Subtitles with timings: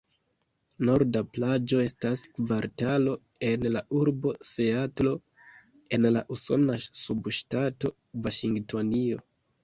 [0.87, 3.11] Norda Plaĝo estas kvartalo
[3.49, 5.11] en la urbo Seatlo
[5.97, 7.93] en la usona subŝtato
[8.29, 9.21] Vaŝingtonio.